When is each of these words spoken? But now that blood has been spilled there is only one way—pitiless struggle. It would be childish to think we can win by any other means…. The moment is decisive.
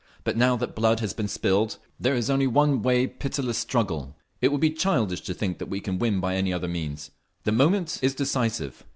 But 0.23 0.35
now 0.35 0.55
that 0.55 0.73
blood 0.73 0.99
has 1.01 1.13
been 1.13 1.27
spilled 1.27 1.77
there 1.99 2.15
is 2.15 2.31
only 2.31 2.47
one 2.47 2.81
way—pitiless 2.81 3.59
struggle. 3.59 4.15
It 4.41 4.47
would 4.51 4.59
be 4.59 4.71
childish 4.71 5.21
to 5.21 5.33
think 5.35 5.61
we 5.67 5.79
can 5.79 5.99
win 5.99 6.19
by 6.19 6.37
any 6.37 6.51
other 6.51 6.67
means…. 6.67 7.11
The 7.43 7.51
moment 7.51 7.99
is 8.01 8.15
decisive. 8.15 8.83